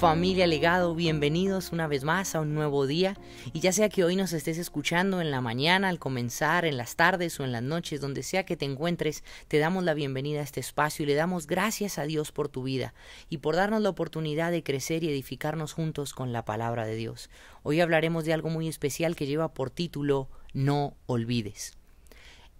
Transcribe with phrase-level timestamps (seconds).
[0.00, 3.18] familia legado, bienvenidos una vez más a un nuevo día
[3.52, 6.96] y ya sea que hoy nos estés escuchando en la mañana, al comenzar, en las
[6.96, 10.44] tardes o en las noches, donde sea que te encuentres, te damos la bienvenida a
[10.44, 12.94] este espacio y le damos gracias a Dios por tu vida
[13.28, 17.28] y por darnos la oportunidad de crecer y edificarnos juntos con la palabra de Dios.
[17.62, 21.79] Hoy hablaremos de algo muy especial que lleva por título No olvides.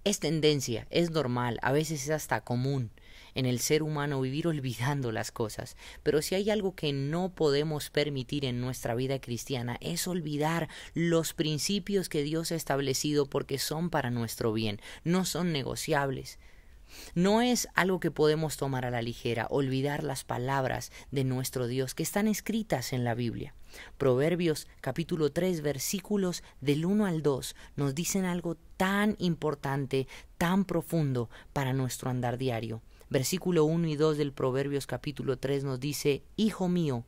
[0.02, 2.90] Es tendencia, es normal, a veces es hasta común
[3.34, 5.76] en el ser humano vivir olvidando las cosas.
[6.02, 11.34] Pero si hay algo que no podemos permitir en nuestra vida cristiana es olvidar los
[11.34, 16.38] principios que Dios ha establecido porque son para nuestro bien, no son negociables.
[17.14, 21.94] No es algo que podemos tomar a la ligera, olvidar las palabras de nuestro Dios
[21.94, 23.54] que están escritas en la Biblia.
[23.98, 31.30] Proverbios capítulo 3 versículos del 1 al 2 nos dicen algo tan importante, tan profundo
[31.52, 32.82] para nuestro andar diario.
[33.08, 37.04] Versículo 1 y 2 del Proverbios capítulo 3 nos dice, Hijo mío,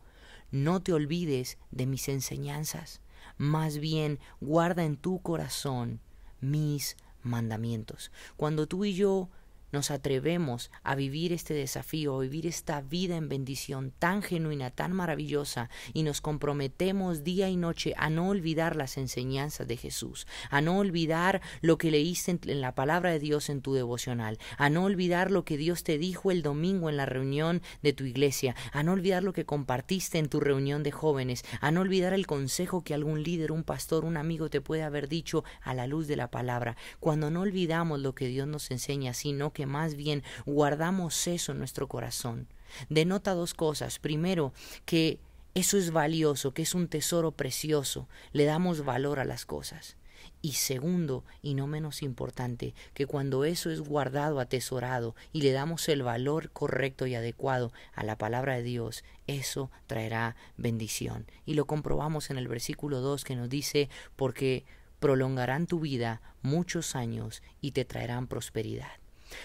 [0.50, 3.00] no te olvides de mis enseñanzas,
[3.38, 6.00] más bien guarda en tu corazón
[6.40, 8.10] mis mandamientos.
[8.36, 9.28] Cuando tú y yo
[9.72, 14.92] nos atrevemos a vivir este desafío, a vivir esta vida en bendición tan genuina, tan
[14.92, 20.60] maravillosa, y nos comprometemos día y noche a no olvidar las enseñanzas de Jesús, a
[20.60, 24.84] no olvidar lo que leíste en la palabra de Dios en tu devocional, a no
[24.84, 28.82] olvidar lo que Dios te dijo el domingo en la reunión de tu iglesia, a
[28.82, 32.84] no olvidar lo que compartiste en tu reunión de jóvenes, a no olvidar el consejo
[32.84, 36.16] que algún líder, un pastor, un amigo te puede haber dicho a la luz de
[36.16, 36.76] la palabra.
[37.00, 41.58] Cuando no olvidamos lo que Dios nos enseña, sino que más bien guardamos eso en
[41.58, 42.48] nuestro corazón.
[42.88, 43.98] Denota dos cosas.
[43.98, 44.52] Primero,
[44.84, 45.18] que
[45.54, 49.96] eso es valioso, que es un tesoro precioso, le damos valor a las cosas.
[50.40, 55.88] Y segundo, y no menos importante, que cuando eso es guardado, atesorado, y le damos
[55.88, 61.26] el valor correcto y adecuado a la palabra de Dios, eso traerá bendición.
[61.44, 64.64] Y lo comprobamos en el versículo 2 que nos dice, porque
[65.00, 69.01] prolongarán tu vida muchos años y te traerán prosperidad.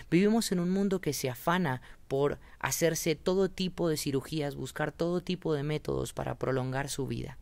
[0.09, 5.22] Vivimos en un mundo que se afana por hacerse todo tipo de cirugías, buscar todo
[5.22, 7.38] tipo de métodos para prolongar su vida.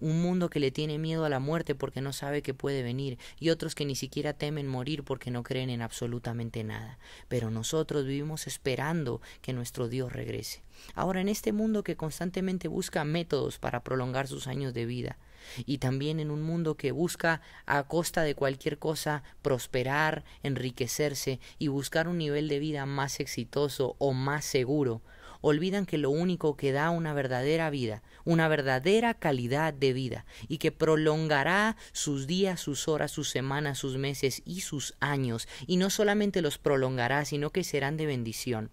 [0.00, 3.18] Un mundo que le tiene miedo a la muerte porque no sabe que puede venir,
[3.38, 6.98] y otros que ni siquiera temen morir porque no creen en absolutamente nada.
[7.28, 10.62] Pero nosotros vivimos esperando que nuestro Dios regrese.
[10.94, 15.18] Ahora, en este mundo que constantemente busca métodos para prolongar sus años de vida,
[15.66, 21.68] y también en un mundo que busca a costa de cualquier cosa prosperar, enriquecerse y
[21.68, 25.02] buscar un nivel de vida más exitoso o más seguro,
[25.40, 30.58] olvidan que lo único que da una verdadera vida, una verdadera calidad de vida, y
[30.58, 35.90] que prolongará sus días, sus horas, sus semanas, sus meses y sus años, y no
[35.90, 38.70] solamente los prolongará, sino que serán de bendición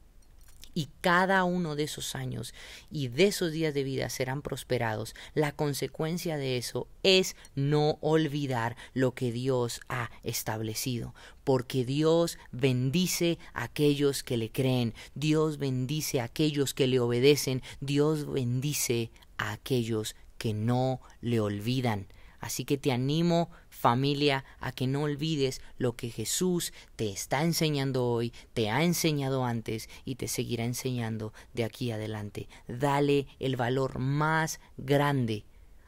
[0.75, 2.53] y cada uno de esos años
[2.91, 8.75] y de esos días de vida serán prosperados, la consecuencia de eso es no olvidar
[8.93, 16.19] lo que Dios ha establecido, porque Dios bendice a aquellos que le creen, Dios bendice
[16.19, 22.07] a aquellos que le obedecen, Dios bendice a aquellos que no le olvidan.
[22.45, 28.05] Así que te animo, familia, a que no olvides lo que Jesús te está enseñando
[28.05, 32.47] hoy, te ha enseñado antes y te seguirá enseñando de aquí adelante.
[32.67, 35.43] Dale el valor más grande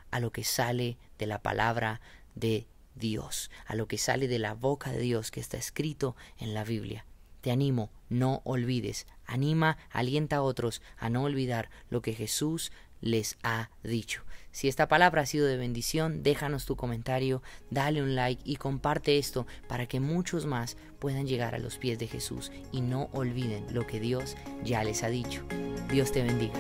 [0.10, 2.02] a lo que sale de la palabra
[2.34, 6.56] de Dios, a lo que sale de la boca de Dios que está escrito en
[6.56, 7.06] la Biblia.
[7.42, 12.72] Te animo, no olvides, anima, alienta a otros a no olvidar lo que Jesús
[13.02, 14.24] les ha dicho.
[14.52, 19.18] Si esta palabra ha sido de bendición, déjanos tu comentario, dale un like y comparte
[19.18, 23.66] esto para que muchos más puedan llegar a los pies de Jesús y no olviden
[23.72, 25.44] lo que Dios ya les ha dicho.
[25.90, 26.60] Dios te bendiga.